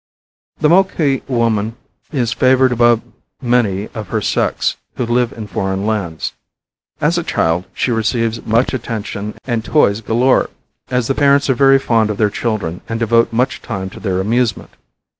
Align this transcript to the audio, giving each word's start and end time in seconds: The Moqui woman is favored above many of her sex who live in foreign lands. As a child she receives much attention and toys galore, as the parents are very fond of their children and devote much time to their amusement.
The 0.59 0.67
Moqui 0.67 1.21
woman 1.29 1.75
is 2.11 2.33
favored 2.33 2.71
above 2.71 3.03
many 3.39 3.87
of 3.89 4.07
her 4.07 4.19
sex 4.19 4.75
who 4.95 5.05
live 5.05 5.31
in 5.31 5.45
foreign 5.45 5.85
lands. 5.85 6.33
As 6.99 7.19
a 7.19 7.23
child 7.23 7.65
she 7.71 7.91
receives 7.91 8.43
much 8.43 8.73
attention 8.73 9.35
and 9.45 9.63
toys 9.63 10.01
galore, 10.01 10.49
as 10.89 11.05
the 11.05 11.13
parents 11.13 11.51
are 11.51 11.53
very 11.53 11.77
fond 11.77 12.09
of 12.09 12.17
their 12.17 12.31
children 12.31 12.81
and 12.89 12.99
devote 12.99 13.31
much 13.31 13.61
time 13.61 13.91
to 13.91 13.99
their 13.99 14.19
amusement. 14.19 14.71